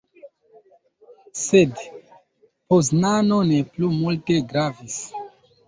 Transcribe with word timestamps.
Sed, 1.41 1.75
Poznano 2.71 3.39
ne 3.53 3.61
plu 3.71 3.93
multe 4.01 4.43
gravis. 4.51 5.01